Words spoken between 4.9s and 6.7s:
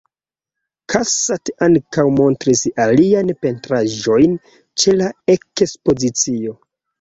la Ekspozicio.